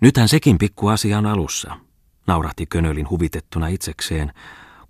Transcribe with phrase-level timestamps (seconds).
[0.00, 1.76] Nythän sekin pikku asia on alussa,
[2.26, 4.32] naurahti Könölin huvitettuna itsekseen,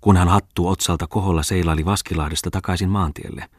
[0.01, 3.49] kun hän hattu otsalta koholla seilaili Vaskilahdesta takaisin maantielle,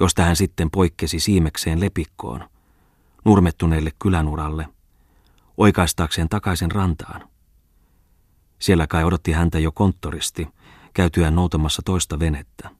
[0.00, 2.48] josta hän sitten poikkesi siimekseen lepikkoon,
[3.24, 4.68] nurmettuneelle kylänuralle,
[5.56, 7.28] oikaistaakseen takaisin rantaan.
[8.58, 10.48] Siellä kai odotti häntä jo konttoristi,
[10.94, 12.70] käytyään noutamassa toista venettä.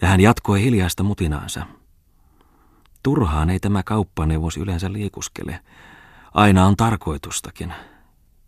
[0.00, 1.66] Ja hän jatkoi hiljaista mutinaansa.
[3.02, 5.60] Turhaan ei tämä kauppaneuvos yleensä liikuskele.
[6.34, 7.72] Aina on tarkoitustakin.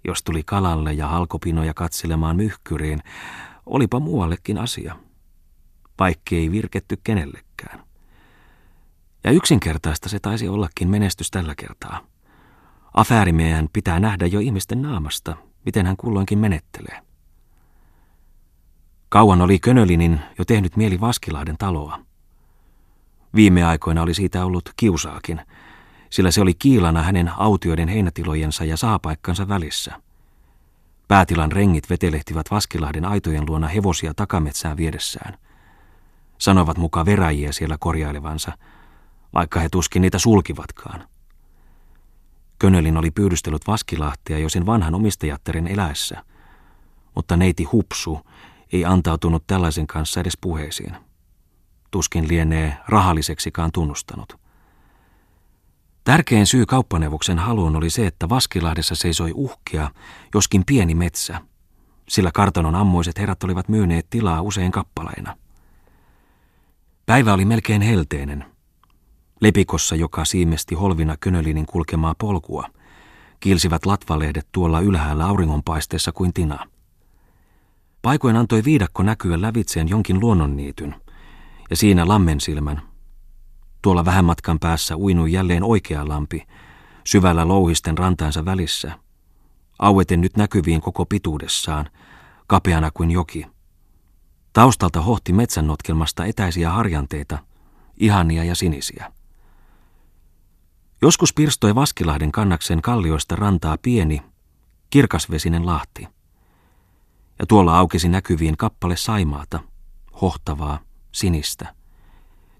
[0.04, 3.02] Jos tuli kalalle ja halkopinoja katselemaan myhkyriin,
[3.66, 4.96] olipa muuallekin asia.
[5.98, 7.84] Vaikka ei virketty kenellekään.
[9.24, 12.00] Ja yksinkertaista se taisi ollakin menestys tällä kertaa.
[12.94, 17.02] Afäärimiehen pitää nähdä jo ihmisten naamasta, miten hän kulloinkin menettelee.
[19.08, 21.98] Kauan oli Könölinin jo tehnyt mieli Vaskilahden taloa.
[23.34, 25.40] Viime aikoina oli siitä ollut kiusaakin,
[26.12, 30.00] sillä se oli kiilana hänen autioiden heinätilojensa ja saapaikkansa välissä.
[31.08, 35.38] Päätilan rengit vetelehtivät Vaskilahden aitojen luona hevosia takametsään viedessään.
[36.38, 38.52] Sanovat mukaan veräjiä siellä korjailevansa,
[39.34, 41.08] vaikka he tuskin niitä sulkivatkaan.
[42.58, 46.24] Könölin oli pyydystellyt Vaskilahtia jo sen vanhan omistajattaren eläessä,
[47.14, 48.20] mutta neiti Hupsu
[48.72, 50.96] ei antautunut tällaisen kanssa edes puheisiin.
[51.90, 54.41] Tuskin lienee rahalliseksikaan tunnustanut.
[56.04, 59.90] Tärkein syy kauppaneuvoksen haluun oli se, että Vaskilahdessa seisoi uhkia,
[60.34, 61.40] joskin pieni metsä,
[62.08, 65.36] sillä kartanon ammoiset herrat olivat myyneet tilaa usein kappaleina.
[67.06, 68.44] Päivä oli melkein helteinen.
[69.40, 72.68] Lepikossa, joka siimesti Holvina Könölinin kulkemaa polkua,
[73.40, 76.66] kiilsivät latvalehdet tuolla ylhäällä auringonpaisteessa kuin tina.
[78.02, 80.94] Paikoin antoi viidakko näkyä lävitseen jonkin luonnonniityn,
[81.70, 82.91] ja siinä lammen silmän.
[83.82, 86.46] Tuolla vähän matkan päässä uinui jälleen oikea lampi,
[87.04, 88.98] syvällä louhisten rantaansa välissä,
[89.78, 91.90] aueten nyt näkyviin koko pituudessaan,
[92.46, 93.46] kapeana kuin joki.
[94.52, 97.38] Taustalta hohti metsännotkelmasta etäisiä harjanteita,
[97.96, 99.12] ihania ja sinisiä.
[101.02, 104.22] Joskus pirstoi Vaskilahden kannaksen kallioista rantaa pieni,
[104.90, 106.08] kirkasvesinen lahti.
[107.38, 109.60] Ja tuolla aukesi näkyviin kappale saimaata,
[110.20, 110.78] hohtavaa,
[111.12, 111.81] sinistä.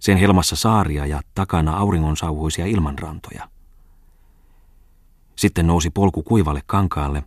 [0.03, 3.49] Sen helmassa saaria ja takana auringonsauhuisia ilmanrantoja.
[5.37, 7.25] Sitten nousi polku kuivalle kankaalle,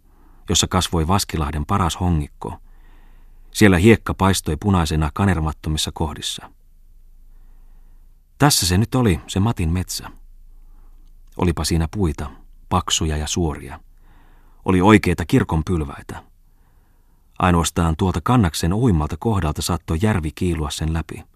[0.49, 2.57] jossa kasvoi Vaskilahden paras hongikko.
[3.51, 6.51] Siellä hiekka paistoi punaisena kanermattomissa kohdissa.
[8.37, 10.11] Tässä se nyt oli, se Matin metsä.
[11.37, 12.31] Olipa siinä puita,
[12.69, 13.79] paksuja ja suoria.
[14.65, 16.23] Oli oikeita kirkon pylväitä.
[17.39, 21.34] Ainoastaan tuolta kannaksen uimmalta kohdalta saattoi järvi kiilua sen läpi.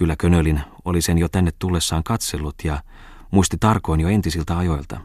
[0.00, 2.82] Kyllä Könölin oli sen jo tänne tullessaan katsellut ja
[3.30, 5.00] muisti tarkoin jo entisiltä ajoilta.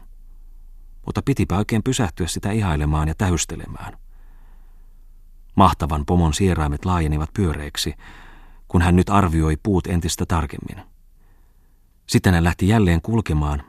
[1.06, 3.98] Mutta pitipä oikein pysähtyä sitä ihailemaan ja tähystelemään.
[5.54, 7.94] Mahtavan pomon sieraimet laajenivat pyöreiksi,
[8.68, 10.84] kun hän nyt arvioi puut entistä tarkemmin.
[12.06, 13.62] Sitten hän lähti jälleen kulkemaan.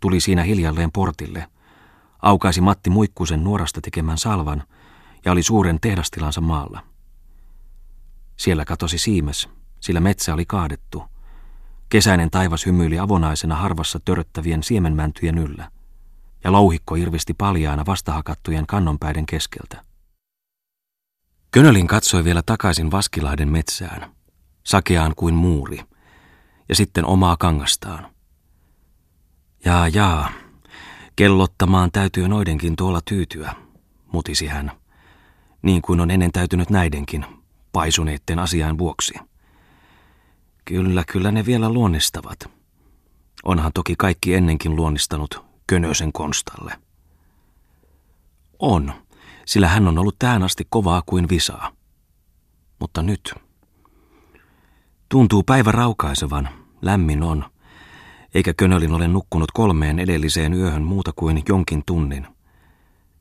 [0.00, 1.46] Tuli siinä hiljalleen portille.
[2.22, 4.62] Aukaisi Matti Muikkusen nuorasta tekemän salvan
[5.24, 6.80] ja oli suuren tehdastilansa maalla.
[8.36, 11.04] Siellä katosi siimes, sillä metsä oli kaadettu.
[11.88, 15.70] Kesäinen taivas hymyili avonaisena harvassa töröttävien siemenmäntyjen yllä,
[16.44, 19.82] ja louhikko irvisti paljaana vastahakattujen kannonpäiden keskeltä.
[21.50, 24.10] Könölin katsoi vielä takaisin Vaskilahden metsään,
[24.64, 25.80] sakeaan kuin muuri–
[26.68, 28.06] ja sitten omaa kangastaan.
[29.64, 30.30] Jaa, jaa,
[31.16, 33.54] kellottamaan täytyy noidenkin tuolla tyytyä,
[34.12, 34.72] mutisi hän,
[35.62, 37.26] niin kuin on ennen täytynyt näidenkin,
[37.72, 39.14] paisuneitten asian vuoksi.
[40.68, 42.50] Kyllä, kyllä ne vielä luonnistavat.
[43.44, 46.74] Onhan toki kaikki ennenkin luonnistanut Könösen konstalle.
[48.58, 48.92] On,
[49.46, 51.72] sillä hän on ollut tähän asti kovaa kuin visaa.
[52.80, 53.34] Mutta nyt...
[55.08, 56.48] Tuntuu päivä raukaisevan,
[56.82, 57.44] lämmin on,
[58.34, 62.26] eikä Könölin ole nukkunut kolmeen edelliseen yöhön muuta kuin jonkin tunnin.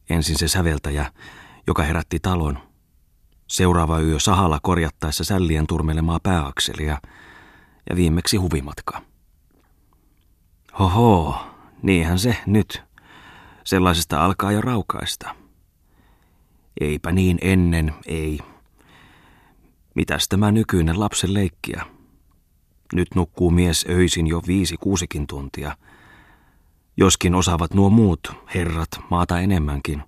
[0.10, 1.12] Ensin se säveltäjä,
[1.68, 2.60] joka herätti talon.
[3.48, 6.98] Seuraava yö sahalla korjattaessa sällien turmelemaa pääakselia
[7.90, 9.02] ja viimeksi huvimatka.
[10.80, 11.38] Hoho,
[11.82, 12.84] niinhän se nyt.
[13.64, 15.36] Sellaisesta alkaa jo raukaista.
[16.82, 18.40] Eipä niin ennen, ei.
[19.96, 21.86] Mitäs tämä nykyinen lapsen leikkiä?
[22.94, 25.78] Nyt nukkuu mies öisin jo viisi kuusikin tuntia.
[26.98, 30.04] Joskin osaavat nuo muut herrat maata enemmänkin.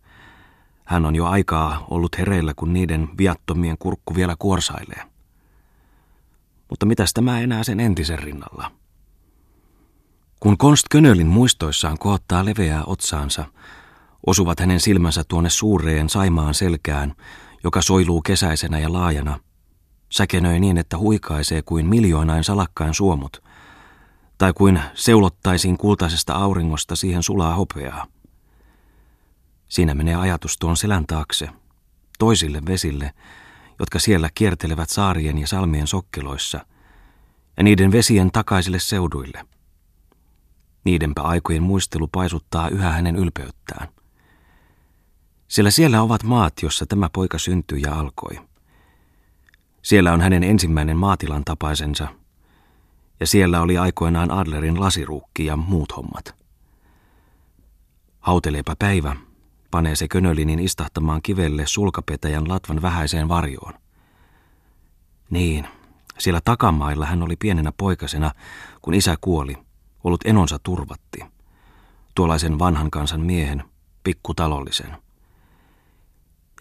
[0.85, 5.08] Hän on jo aikaa ollut hereillä, kun niiden viattomien kurkku vielä kuorsailee.
[6.69, 8.71] Mutta mitäs tämä enää sen entisen rinnalla?
[10.39, 13.45] Kun Konst Könölin muistoissaan kohottaa leveää otsaansa,
[14.27, 17.13] osuvat hänen silmänsä tuonne suureen Saimaan selkään,
[17.63, 19.39] joka soiluu kesäisenä ja laajana,
[20.11, 23.43] säkenöi niin, että huikaisee kuin miljoonain salakkain suomut,
[24.37, 28.07] tai kuin seulottaisiin kultaisesta auringosta siihen sulaa hopeaa.
[29.67, 31.49] Siinä menee ajatus tuon selän taakse,
[32.19, 33.11] toisille vesille,
[33.79, 36.65] jotka siellä kiertelevät saarien ja salmien sokkeloissa,
[37.57, 39.45] ja niiden vesien takaisille seuduille.
[40.83, 43.87] Niidenpä aikojen muistelu paisuttaa yhä hänen ylpeyttään.
[45.47, 48.39] Sillä siellä ovat maat, jossa tämä poika syntyi ja alkoi.
[49.81, 52.07] Siellä on hänen ensimmäinen maatilan tapaisensa,
[53.19, 56.35] ja siellä oli aikoinaan Adlerin lasiruukki ja muut hommat.
[58.19, 59.15] Hauteleepa päivä,
[59.71, 63.73] panee se könölinin istahtamaan kivelle sulkapetäjän latvan vähäiseen varjoon.
[65.29, 65.67] Niin,
[66.17, 68.31] siellä takamailla hän oli pienenä poikasena,
[68.81, 69.57] kun isä kuoli,
[70.03, 71.19] ollut enonsa turvatti.
[72.15, 73.63] Tuollaisen vanhan kansan miehen,
[74.03, 74.97] pikkutalollisen.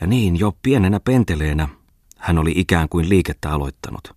[0.00, 1.68] Ja niin jo pienenä penteleenä
[2.16, 4.16] hän oli ikään kuin liikettä aloittanut.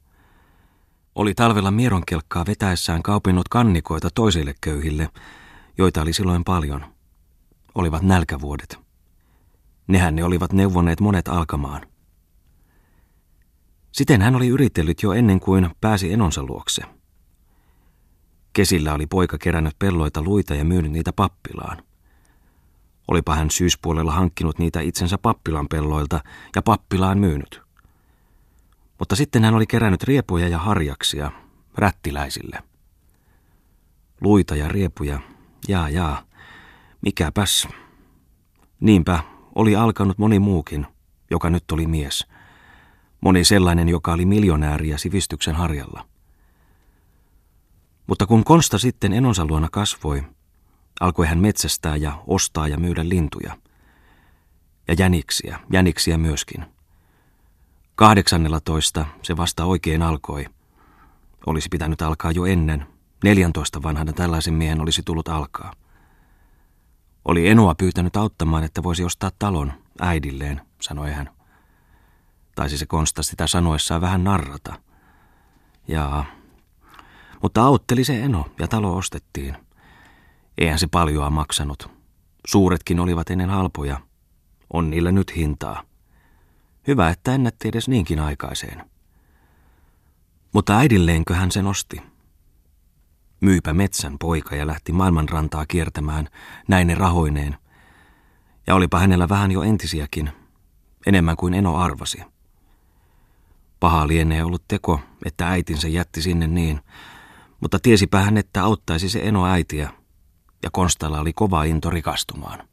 [1.15, 5.09] Oli talvella mieronkelkkaa vetäessään kaupinnut kannikoita toisille köyhille,
[5.77, 6.85] joita oli silloin paljon.
[7.75, 8.79] Olivat nälkävuodet.
[9.87, 11.87] Nehän ne olivat neuvoneet monet alkamaan.
[13.91, 16.81] Siten hän oli yritellyt jo ennen kuin pääsi enonsa luokse.
[18.53, 21.83] Kesillä oli poika kerännyt pelloita luita ja myynyt niitä pappilaan.
[23.07, 26.19] Olipa hän syyspuolella hankkinut niitä itsensä pappilan pelloilta
[26.55, 27.61] ja pappilaan myynyt.
[28.99, 31.31] Mutta sitten hän oli kerännyt riepuja ja harjaksia
[31.75, 32.63] rättiläisille.
[34.21, 35.19] Luita ja riepuja,
[35.67, 36.23] jaa jaa,
[37.01, 37.67] mikäpäs.
[38.79, 39.19] Niinpä
[39.55, 40.87] oli alkanut moni muukin,
[41.31, 42.27] joka nyt oli mies.
[43.21, 46.05] Moni sellainen, joka oli miljonääri ja sivistyksen harjalla.
[48.07, 50.23] Mutta kun Konsta sitten enonsa luona kasvoi,
[50.99, 53.57] alkoi hän metsästää ja ostaa ja myydä lintuja.
[54.87, 56.65] Ja jäniksiä, jäniksiä myöskin.
[57.95, 60.45] Kahdeksannella toista se vasta oikein alkoi.
[61.45, 62.87] Olisi pitänyt alkaa jo ennen.
[63.23, 65.73] 14 vanhana tällaisen miehen olisi tullut alkaa.
[67.25, 71.29] Oli Enoa pyytänyt auttamaan, että voisi ostaa talon äidilleen, sanoi hän.
[72.55, 74.73] Taisi se Konsta sitä sanoessaan vähän narrata.
[75.87, 76.25] Jaa.
[77.41, 79.57] Mutta autteli se Eno ja talo ostettiin.
[80.57, 81.89] Eihän se paljoa maksanut.
[82.47, 83.99] Suuretkin olivat ennen halpoja.
[84.73, 85.83] On niillä nyt hintaa.
[86.87, 88.89] Hyvä, että ennätti edes niinkin aikaiseen.
[90.53, 92.01] Mutta äidilleenkö hän sen osti?
[93.41, 96.27] Myypä metsän poika ja lähti maailmanrantaa kiertämään
[96.67, 97.57] näine rahoineen.
[98.67, 100.31] Ja olipa hänellä vähän jo entisiäkin,
[101.05, 102.23] enemmän kuin Eno arvasi.
[103.79, 106.81] Paha lienee ollut teko, että äitinsä jätti sinne niin,
[107.59, 109.91] mutta tiesipä hän, että auttaisi se Eno äitiä,
[110.63, 112.67] ja Konstalla oli kova into rikastumaan.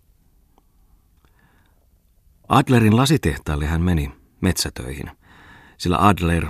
[2.49, 5.11] Adlerin lasitehtaalle hän meni metsätöihin,
[5.79, 6.47] sillä Adler,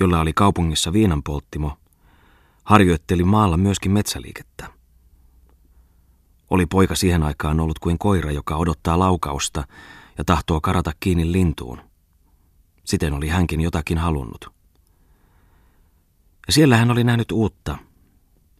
[0.00, 1.78] jolla oli kaupungissa viinanpolttimo,
[2.64, 4.70] harjoitteli maalla myöskin metsäliikettä.
[6.50, 9.64] Oli poika siihen aikaan ollut kuin koira, joka odottaa laukausta
[10.18, 11.80] ja tahtoo karata kiinni lintuun.
[12.84, 14.52] Siten oli hänkin jotakin halunnut.
[16.46, 17.78] Ja siellä hän oli nähnyt uutta.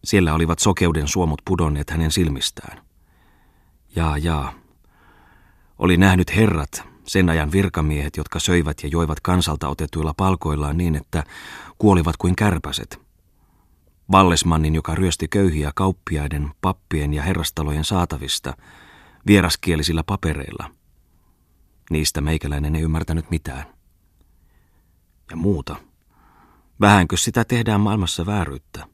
[0.03, 2.85] Siellä olivat sokeuden suomut pudonneet hänen silmistään.
[3.95, 4.53] Jaa, jaa.
[5.79, 11.23] Oli nähnyt herrat, sen ajan virkamiehet, jotka söivät ja joivat kansalta otetuilla palkoillaan niin, että
[11.77, 12.99] kuolivat kuin kärpäset–
[14.11, 18.57] Vallesmannin, joka ryösti köyhiä kauppiaiden, pappien ja herrastalojen saatavista
[19.27, 20.71] vieraskielisillä papereilla.
[21.89, 23.65] Niistä meikäläinen ei ymmärtänyt mitään.
[25.31, 25.75] Ja muuta.
[26.81, 28.87] Vähänkö sitä tehdään maailmassa vääryyttä?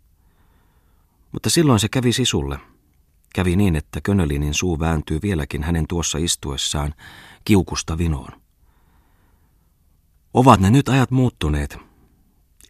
[1.32, 2.60] Mutta silloin se kävi sisulle.
[3.36, 6.94] Kävi niin, että Könölinin suu vääntyy vieläkin hänen tuossa istuessaan
[7.46, 8.42] kiukusta vinoon.
[10.34, 11.78] Ovat ne nyt ajat muuttuneet,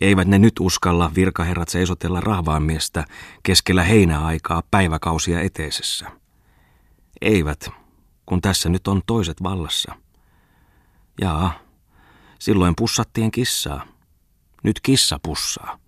[0.02, 3.06] eivät ne nyt uskalla virkaherrat seisotella rahvaanmiestä
[3.44, 6.12] keskellä heinäaikaa päiväkausia eteisessä.
[7.22, 7.70] Eivät,
[8.26, 9.96] kun tässä nyt on toiset vallassa.
[11.22, 11.60] Jaa,
[12.40, 13.88] silloin pussattiin kissaa.
[14.64, 15.80] Nyt kissa pussaa.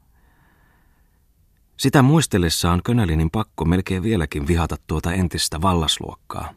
[1.77, 6.53] Sitä muistellessaan Könälinin pakko melkein vieläkin vihata tuota entistä vallasluokkaa.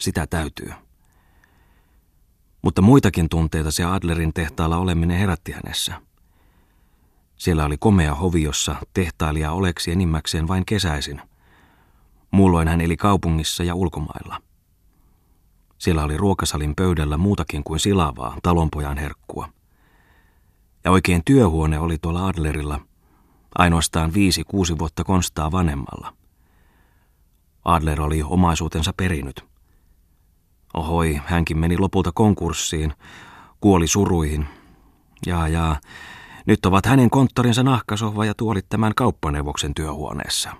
[0.00, 0.72] Sitä täytyy.
[2.62, 5.94] Mutta muitakin tunteita se Adlerin tehtaalla oleminen herätti hänessä–
[7.42, 11.22] siellä oli komea hovi, jossa tehtailija oleksi enimmäkseen vain kesäisin.
[12.30, 14.42] Muulloin hän eli kaupungissa ja ulkomailla.
[15.78, 19.48] Siellä oli ruokasalin pöydällä muutakin kuin silavaa, talonpojan herkkua.
[20.84, 22.80] Ja oikein työhuone oli tuolla Adlerilla,
[23.58, 26.14] ainoastaan viisi kuusi vuotta Konstaa vanhemmalla.
[27.64, 29.44] Adler oli omaisuutensa perinyt.
[30.74, 32.92] Ohoi, hänkin meni lopulta konkurssiin,
[33.60, 34.46] kuoli suruihin.
[35.26, 35.76] Ja ja,
[36.46, 40.50] nyt ovat hänen konttorinsa nahkasohva ja tuolit tämän kauppaneuvoksen työhuoneessa.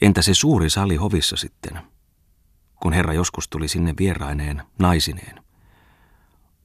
[0.00, 1.80] Entä se suuri sali hovissa sitten,
[2.82, 5.42] kun herra joskus tuli sinne vieraineen, naisineen?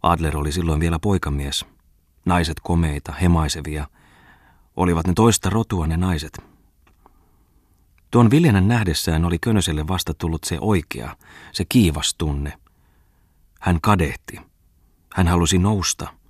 [0.03, 1.65] Adler oli silloin vielä poikamies.
[2.25, 3.87] Naiset komeita, hemaisevia.
[4.75, 6.43] Olivat ne toista rotua ne naiset.
[8.11, 11.17] Tuon Viljanen nähdessään oli Könöselle vasta tullut se oikea,
[11.51, 12.59] se kiivas tunne.
[13.59, 14.39] Hän kadehti.
[15.13, 16.22] Hän halusi nousta.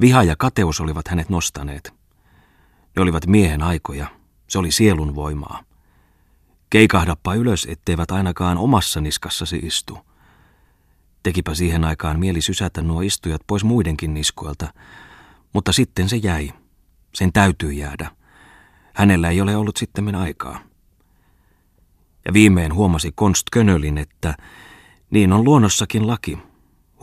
[0.00, 1.94] Viha ja kateus olivat hänet nostaneet.
[2.96, 4.06] Ne olivat miehen aikoja.
[4.48, 5.62] Se oli sielun voimaa.
[6.70, 9.98] Keikahdappa ylös, etteivät ainakaan omassa niskassasi istu.
[11.22, 14.72] Tekipä siihen aikaan mieli sysätä nuo istujat pois muidenkin niskoilta,
[15.52, 16.52] mutta sitten se jäi.
[17.14, 18.10] Sen täytyy jäädä.
[18.94, 20.60] Hänellä ei ole ollut sitten aikaa.
[22.24, 24.34] Ja viimein huomasi Konst Könölin, että
[25.10, 26.38] niin on luonnossakin laki.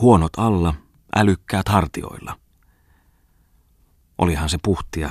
[0.01, 0.74] Huonot alla,
[1.16, 2.39] älykkäät hartioilla.
[4.18, 5.10] Olihan se puhtia.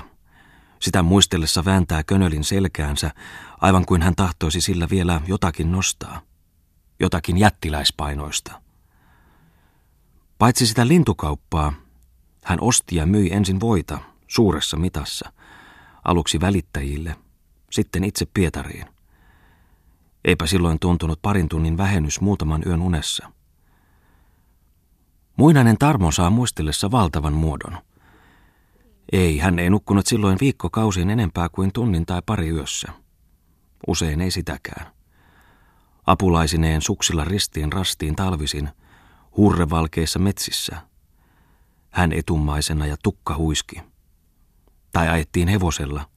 [0.81, 3.11] Sitä muistellessa vääntää Könölin selkäänsä,
[3.61, 6.21] aivan kuin hän tahtoisi sillä vielä jotakin nostaa.
[7.01, 8.61] Jotakin jättiläispainoista.
[10.39, 11.73] Paitsi sitä lintukauppaa,
[12.45, 15.33] hän osti ja myi ensin voita suuressa mitassa,
[16.05, 17.17] aluksi välittäjille,
[17.71, 18.87] sitten itse Pietariin.
[20.25, 23.33] Eipä silloin tuntunut parin tunnin vähennys muutaman yön unessa.
[25.37, 27.79] Muinainen Tarmo saa muistellessa valtavan muodon.
[29.13, 32.93] Ei, hän ei nukkunut silloin viikkokausiin enempää kuin tunnin tai pari yössä.
[33.87, 34.87] Usein ei sitäkään.
[36.07, 38.69] Apulaisineen suksilla ristiin rastiin talvisin–
[39.37, 40.77] hurrevalkeissa metsissä.
[41.91, 43.83] Hän etummaisena ja tukka huiski.
[44.93, 46.09] Tai ajettiin hevosella.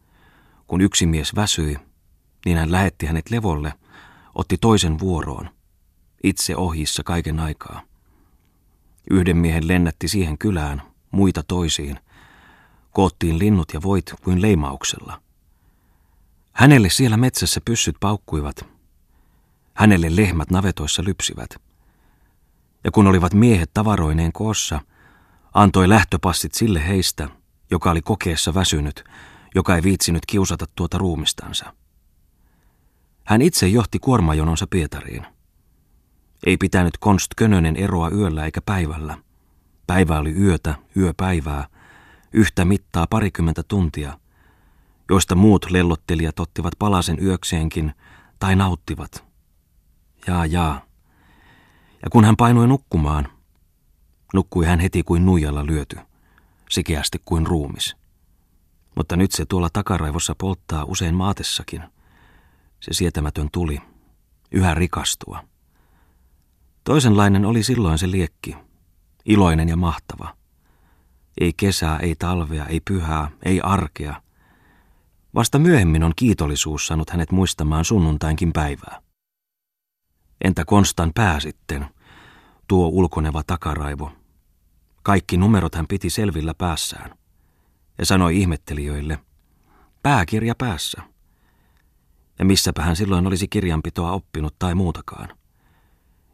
[0.67, 1.77] Kun yksi mies väsyi,
[2.45, 3.73] niin hän lähetti hänet levolle,
[4.35, 5.49] otti toisen vuoroon.
[6.23, 7.81] Itse ohissa kaiken aikaa.
[9.11, 10.81] Yhden miehen lennätti siihen kylään,
[11.11, 11.99] muita toisiin.
[12.99, 15.21] Koottiin linnut ja voit kuin leimauksella.
[16.53, 18.65] Hänelle siellä metsässä pyssyt paukkuivat.
[19.73, 21.49] Hänelle lehmät navetoissa lypsivät–
[22.83, 24.81] ja kun olivat miehet tavaroineen koossa,
[25.53, 27.29] antoi lähtöpassit sille heistä,
[27.71, 29.03] joka oli kokeessa väsynyt,
[29.55, 31.73] joka ei viitsinyt kiusata tuota ruumistansa.
[33.25, 35.25] Hän itse johti kuormajononsa Pietariin.
[36.45, 39.17] Ei pitänyt Konst Könönen eroa yöllä eikä päivällä.
[39.87, 41.67] Päivä oli yötä, yöpäivää,
[42.33, 44.19] yhtä mittaa parikymmentä tuntia,
[45.09, 47.93] joista muut lellottelijat ottivat palasen yökseenkin
[48.39, 49.23] tai nauttivat.
[50.27, 50.81] Jaa, jaa.
[52.03, 53.27] Ja kun hän painui nukkumaan,
[54.33, 55.97] nukkui hän heti kuin nuijalla lyöty,
[56.69, 57.95] sikeästi kuin ruumis.
[58.95, 61.83] Mutta nyt se tuolla takaraivossa polttaa usein maatessakin.
[62.79, 63.81] Se sietämätön tuli,
[64.51, 65.43] yhä rikastua.
[66.83, 68.55] Toisenlainen oli silloin se liekki,
[69.25, 70.38] iloinen ja mahtava.
[71.39, 74.21] Ei kesää, ei talvea, ei pyhää, ei arkea.
[75.35, 79.01] Vasta myöhemmin on kiitollisuus saanut hänet muistamaan sunnuntainkin päivää.
[80.43, 81.85] Entä Konstan pää sitten?
[82.67, 84.11] Tuo ulkoneva takaraivo.
[85.03, 87.17] Kaikki numerot hän piti selvillä päässään.
[87.97, 89.19] Ja sanoi ihmettelijöille,
[90.03, 91.01] pääkirja päässä.
[92.39, 95.37] Ja missäpä hän silloin olisi kirjanpitoa oppinut tai muutakaan.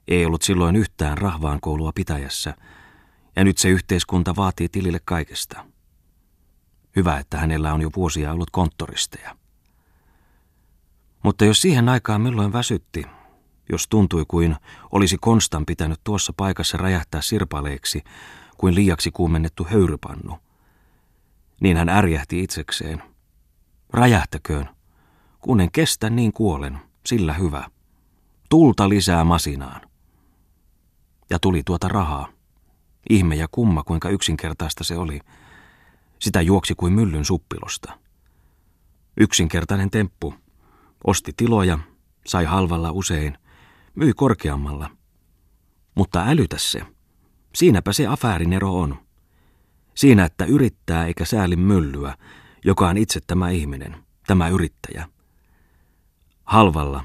[0.08, 2.56] Ei ollut silloin yhtään rahvaan koulua pitäjässä,
[3.36, 5.66] ja nyt se yhteiskunta vaatii tilille kaikesta.
[6.96, 9.38] Hyvä, että hänellä on jo vuosia ollut konttoristeja.
[11.24, 13.06] Mutta jos siihen aikaan milloin väsytti,
[13.72, 14.56] jos tuntui kuin
[14.92, 18.04] olisi Konstan pitänyt tuossa paikassa räjähtää sirpaleeksi
[18.58, 20.38] kuin liiaksi kuumennettu höyrypannu.
[21.62, 23.04] Niin hän ärjähti itsekseen.
[23.94, 24.70] Räjähtäköön.
[25.40, 26.80] Kun en kestä, niin kuolen.
[27.06, 27.70] Sillä hyvä.
[28.50, 29.82] Tulta lisää masinaan.
[31.30, 32.35] Ja tuli tuota rahaa.
[33.10, 35.20] Ihme ja kumma, kuinka yksinkertaista se oli.
[36.20, 38.00] Sitä juoksi kuin myllyn suppilosta.
[39.18, 40.34] Yksinkertainen temppu.
[41.08, 41.80] Osti tiloja,
[42.26, 43.38] sai halvalla usein,
[43.96, 44.90] myi korkeammalla.
[45.96, 46.82] Mutta älytä se.
[47.56, 49.06] Siinäpä se afäärin ero on.
[49.96, 52.18] Siinä, että yrittää eikä sääli myllyä,
[52.66, 53.96] joka on itse tämä ihminen,
[54.28, 55.10] tämä yrittäjä.
[56.44, 57.04] Halvalla,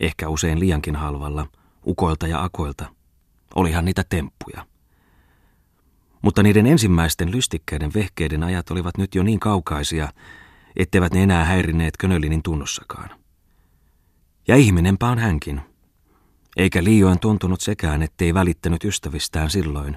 [0.00, 1.46] ehkä usein liiankin halvalla,
[1.86, 2.94] ukoilta ja akoilta,
[3.54, 4.69] olihan niitä temppuja.
[6.22, 10.08] Mutta niiden ensimmäisten lystikkäiden vehkeiden ajat olivat nyt jo niin kaukaisia,
[10.76, 13.10] etteivät ne enää häirineet Könölinin tunnossakaan.
[14.48, 15.60] Ja ihminenpä on hänkin,
[16.56, 19.96] eikä liioin tuntunut sekään, ettei välittänyt ystävistään silloin.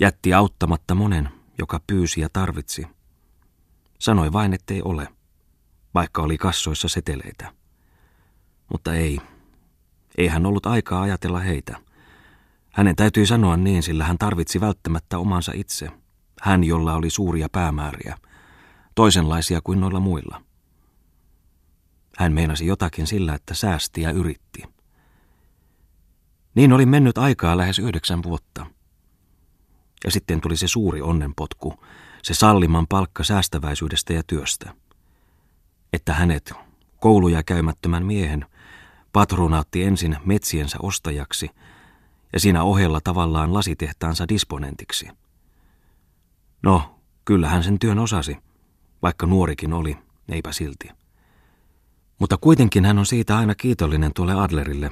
[0.00, 1.28] Jätti auttamatta monen,
[1.58, 2.86] joka pyysi ja tarvitsi.
[3.98, 5.08] Sanoi vain, ettei ole,
[5.94, 7.52] vaikka oli kassoissa seteleitä.
[8.72, 9.18] Mutta ei.
[10.18, 11.76] Ei hän ollut aikaa ajatella heitä.
[12.74, 15.90] Hänen täytyi sanoa niin, sillä hän tarvitsi välttämättä omansa itse.
[16.40, 18.16] Hän, jolla oli suuria päämääriä,
[18.94, 20.42] toisenlaisia kuin noilla muilla.
[22.18, 24.62] Hän meinasi jotakin sillä, että säästi ja yritti.
[26.54, 28.66] Niin oli mennyt aikaa lähes yhdeksän vuotta.
[30.04, 31.74] Ja sitten tuli se suuri onnenpotku,
[32.22, 34.74] se salliman palkka säästäväisyydestä ja työstä.
[35.92, 36.52] Että hänet,
[37.00, 38.46] kouluja käymättömän miehen,
[39.12, 41.50] patronaatti ensin metsiensä ostajaksi
[42.34, 45.08] ja siinä ohella tavallaan lasitehtaansa disponentiksi.
[46.62, 48.36] No, kyllä hän sen työn osasi,
[49.02, 49.96] vaikka nuorikin oli,
[50.28, 50.88] eipä silti.
[52.18, 54.90] Mutta kuitenkin hän on siitä aina kiitollinen tuolle Adlerille,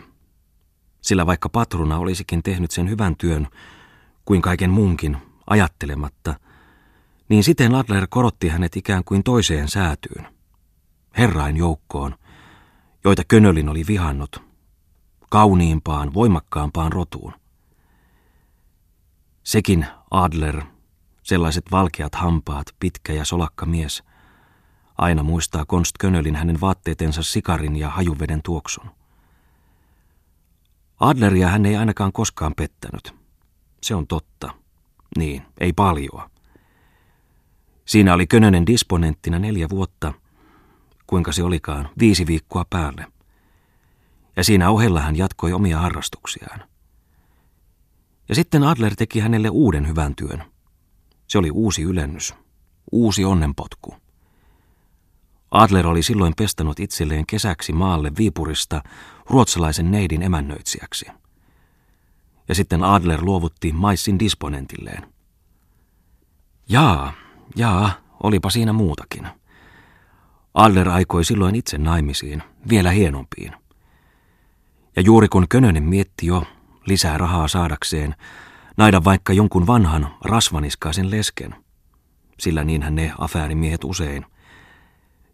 [1.00, 3.48] sillä vaikka patruna olisikin tehnyt sen hyvän työn,
[4.24, 6.34] kuin kaiken muunkin, ajattelematta,
[7.28, 10.26] niin siten Adler korotti hänet ikään kuin toiseen säätyyn,
[11.18, 12.14] herrain joukkoon,
[13.04, 14.51] joita Könölin oli vihannut,
[15.32, 17.32] kauniimpaan, voimakkaampaan rotuun.
[19.42, 20.62] Sekin Adler,
[21.22, 24.02] sellaiset valkeat hampaat, pitkä ja solakka mies,
[24.98, 28.90] aina muistaa Konst Könölin hänen vaatteetensa sikarin ja hajuveden tuoksun.
[31.00, 33.14] Adleria hän ei ainakaan koskaan pettänyt.
[33.82, 34.54] Se on totta.
[35.18, 36.30] Niin, ei paljoa.
[37.84, 40.12] Siinä oli Könönen disponenttina neljä vuotta,
[41.06, 43.11] kuinka se olikaan, viisi viikkoa päälle.
[44.36, 46.64] Ja siinä ohella hän jatkoi omia harrastuksiaan.
[48.28, 50.44] Ja sitten Adler teki hänelle uuden hyvän työn.
[51.26, 52.34] Se oli uusi ylennys,
[52.92, 53.94] uusi onnenpotku.
[55.50, 58.82] Adler oli silloin pestanut itselleen kesäksi maalle Viipurista
[59.30, 61.06] ruotsalaisen neidin emännöitsijäksi.
[62.48, 65.12] Ja sitten Adler luovutti maissin disponentilleen.
[66.68, 67.12] Jaa,
[67.56, 67.90] jaa,
[68.22, 69.28] olipa siinä muutakin.
[70.54, 73.61] Adler aikoi silloin itse naimisiin, vielä hienompiin.
[74.96, 76.44] Ja juuri kun Könönen mietti jo
[76.86, 78.14] lisää rahaa saadakseen,
[78.76, 81.54] naida vaikka jonkun vanhan rasvaniskaisen lesken,
[82.38, 84.26] sillä niinhän ne afäärimiehet usein,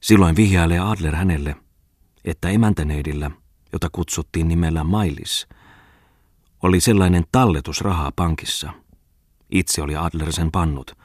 [0.01, 1.57] Silloin vihjailee Adler hänelle,
[2.25, 3.31] että emäntäneidillä,
[3.73, 5.49] jota kutsuttiin nimellä Mailis,
[6.63, 8.73] oli sellainen talletus rahaa pankissa.
[9.51, 10.97] Itse oli Adler sen pannut.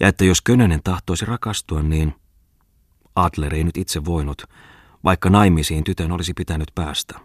[0.00, 2.14] Ja että jos Könönen tahtoisi rakastua, niin
[3.16, 4.42] Adler ei nyt itse voinut,
[5.04, 7.20] vaikka naimisiin tytön olisi pitänyt päästä.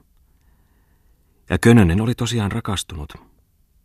[1.50, 3.14] Ja Könönen oli tosiaan rakastunut,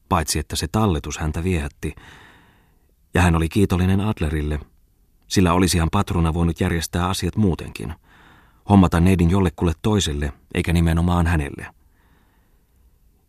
[0.09, 1.95] paitsi että se talletus häntä viehätti,
[3.15, 4.61] ja hän oli kiitollinen Adlerille–
[5.31, 7.95] sillä olisihan patruna voinut järjestää asiat muutenkin.
[8.69, 11.67] Hommata neidin jollekulle toiselle, eikä nimenomaan hänelle.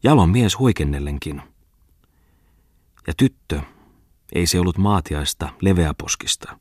[0.04, 1.41] Jalon mies huikennellenkin.
[3.08, 3.62] Ja tyttö,
[4.34, 6.60] ei se ollut maatiaista, leveäposkista.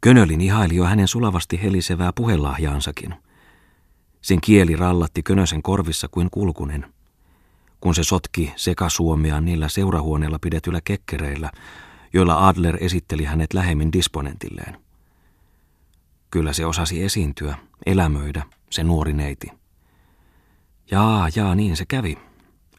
[0.00, 3.14] Könölin ihaili jo hänen sulavasti helisevää puhelahjaansakin.
[4.26, 6.92] Sen kieli rallatti Könösen korvissa kuin kulkunen.
[7.80, 11.50] Kun se sotki sekasuomia niillä seurahuoneella pidetyillä kekkereillä,
[12.12, 14.80] joilla Adler esitteli hänet lähemmin disponentilleen.
[16.30, 19.46] Kyllä se osasi esiintyä, elämöidä, se nuori neiti.
[20.90, 22.18] Jaa, jaa, niin se kävi.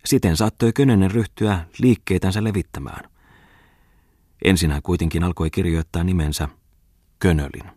[0.06, 3.10] Siten saattoi Könönen ryhtyä liikkeitänsä levittämään.
[4.46, 6.48] Ensin hän kuitenkin alkoi kirjoittaa nimensä
[7.20, 7.77] Könölin.